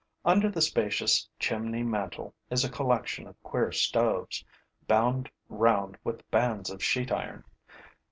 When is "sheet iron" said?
6.83-7.43